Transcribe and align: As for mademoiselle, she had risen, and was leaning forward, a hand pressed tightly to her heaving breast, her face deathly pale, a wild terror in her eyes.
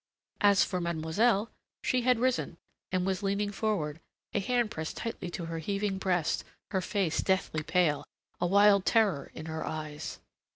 As 0.39 0.63
for 0.63 0.81
mademoiselle, 0.81 1.51
she 1.83 2.01
had 2.01 2.17
risen, 2.17 2.57
and 2.91 3.05
was 3.05 3.21
leaning 3.21 3.51
forward, 3.51 3.99
a 4.33 4.39
hand 4.39 4.71
pressed 4.71 4.97
tightly 4.97 5.29
to 5.29 5.45
her 5.45 5.59
heaving 5.59 5.99
breast, 5.99 6.43
her 6.71 6.81
face 6.81 7.21
deathly 7.21 7.61
pale, 7.61 8.03
a 8.39 8.47
wild 8.47 8.83
terror 8.83 9.29
in 9.35 9.45
her 9.45 9.63
eyes. 9.63 10.17